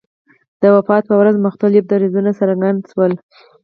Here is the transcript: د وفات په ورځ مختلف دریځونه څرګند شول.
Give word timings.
د 0.61 0.63
وفات 0.75 1.03
په 1.09 1.15
ورځ 1.21 1.35
مختلف 1.45 1.83
دریځونه 1.87 2.31
څرګند 2.39 2.79
شول. 2.91 3.11